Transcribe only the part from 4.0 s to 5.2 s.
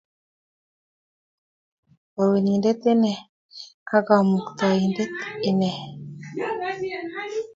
Kamukta-indet.